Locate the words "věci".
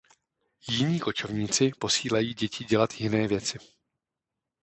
3.27-3.57